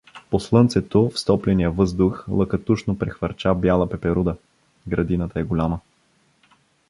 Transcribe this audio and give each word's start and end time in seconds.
По 0.29 0.39
слънцето, 0.39 1.09
в 1.09 1.19
стопления 1.19 1.71
въздух, 1.71 2.25
лъкатушно 2.27 2.97
прехвърча 2.97 3.55
бяла 3.55 3.89
пеперуда… 3.89 4.35
Градината 4.87 5.39
е 5.39 5.43
голяма. 5.43 5.79